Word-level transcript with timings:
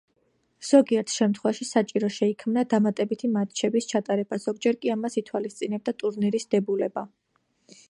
ზოგიერთ 0.67 1.11
შემთხვევაში 1.15 1.67
საჭირო 1.71 2.09
შეიქმნა 2.15 2.63
დამატებითი 2.71 3.29
მატჩების 3.37 3.89
ჩატარება, 3.93 4.41
ზოგჯერ 4.49 4.81
კი 4.87 4.93
ამას 4.97 5.21
ითვალისწინებდა 5.23 5.97
ტურნირის 6.01 6.53
დებულება. 6.57 7.09